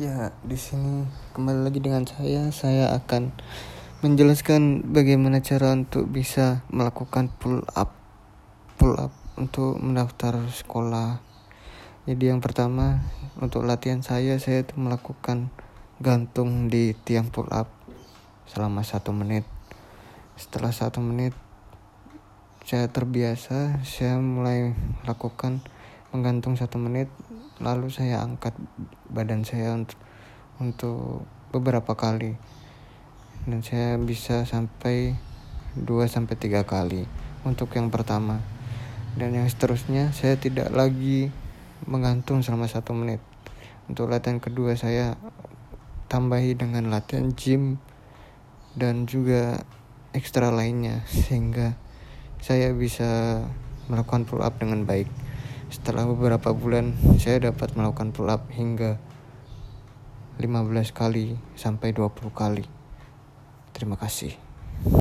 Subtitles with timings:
[0.00, 1.04] Ya, di sini
[1.36, 2.48] kembali lagi dengan saya.
[2.56, 3.36] Saya akan
[4.00, 7.92] menjelaskan bagaimana cara untuk bisa melakukan pull up.
[8.80, 11.20] Pull up untuk mendaftar sekolah.
[12.08, 13.04] Jadi yang pertama
[13.44, 15.52] untuk latihan saya, saya itu melakukan
[16.00, 17.68] gantung di tiang pull up
[18.48, 19.44] selama satu menit.
[20.32, 21.36] Setelah satu menit,
[22.64, 23.84] saya terbiasa.
[23.84, 24.72] Saya mulai
[25.04, 25.60] melakukan
[26.08, 27.12] menggantung satu menit
[27.60, 28.56] lalu saya angkat
[29.12, 30.00] badan saya untuk
[30.60, 32.36] untuk beberapa kali.
[33.48, 35.16] Dan saya bisa sampai
[35.76, 37.04] 2 sampai 3 kali
[37.44, 38.40] untuk yang pertama.
[39.16, 41.32] Dan yang seterusnya saya tidak lagi
[41.88, 43.20] menggantung selama satu menit.
[43.88, 45.16] Untuk latihan kedua saya
[46.10, 47.78] tambahi dengan latihan gym
[48.74, 49.62] dan juga
[50.10, 51.74] ekstra lainnya sehingga
[52.42, 53.42] saya bisa
[53.90, 55.10] melakukan pull up dengan baik.
[55.70, 58.98] Setelah beberapa bulan, saya dapat melakukan pull up hingga
[60.42, 62.66] 15 kali sampai 20 kali.
[63.70, 64.49] Terima kasih.